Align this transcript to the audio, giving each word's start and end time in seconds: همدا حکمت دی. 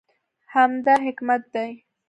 همدا 0.53 0.93
حکمت 1.05 1.43
دی. 1.53 1.71